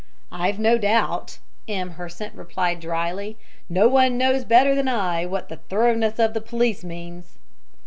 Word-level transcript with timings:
"I've 0.31 0.57
no 0.57 0.79
doubt," 0.79 1.37
M. 1.67 1.91
Hersant 1.91 2.33
replied 2.33 2.79
drily. 2.79 3.37
"No 3.69 3.87
one 3.87 4.17
knows 4.17 4.43
better 4.43 4.73
than 4.73 4.87
I 4.87 5.27
what 5.27 5.47
the 5.47 5.57
thoroughness 5.57 6.17
of 6.17 6.33
the 6.33 6.41
police 6.41 6.83
means." 6.83 7.37